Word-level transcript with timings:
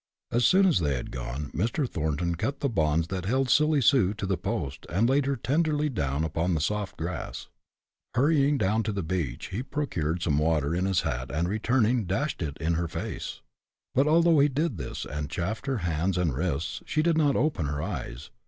As 0.31 0.45
soon 0.45 0.65
as 0.65 0.79
they 0.79 0.95
had 0.95 1.11
gone, 1.11 1.51
Mr. 1.53 1.87
Thornton 1.87 2.33
cut 2.33 2.61
the 2.61 2.67
bonds 2.69 3.09
that 3.09 3.25
held 3.25 3.51
Silly 3.51 3.81
Sue 3.81 4.15
to 4.15 4.25
the 4.25 4.35
post, 4.35 4.87
and 4.89 5.07
laid 5.07 5.27
her 5.27 5.35
tenderly 5.35 5.89
down 5.89 6.23
upon 6.23 6.55
the 6.55 6.59
soft 6.59 6.97
grass. 6.97 7.49
Hurrying 8.15 8.57
down 8.57 8.81
to 8.81 8.91
the 8.91 9.03
beach, 9.03 9.49
he 9.49 9.61
procured 9.61 10.23
some 10.23 10.39
water 10.39 10.73
in 10.73 10.85
his 10.85 11.01
hat, 11.01 11.29
and 11.31 11.47
returning, 11.47 12.05
dashed 12.05 12.41
it 12.41 12.57
in 12.57 12.73
her 12.73 12.87
face. 12.87 13.41
But 13.93 14.07
although 14.07 14.39
he 14.39 14.47
did 14.47 14.77
this, 14.79 15.05
and 15.05 15.29
chafed 15.29 15.67
her 15.67 15.77
hands 15.85 16.17
and 16.17 16.33
wrists, 16.33 16.81
she 16.87 17.03
did 17.03 17.15
not 17.15 17.35
open 17.35 17.67
her 17.67 17.79
eyes. 17.83 18.31